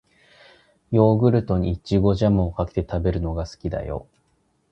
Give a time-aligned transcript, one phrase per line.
[0.89, 4.07] ヨーグルトに、いちごジャムをかけて食べるのが好きだよ。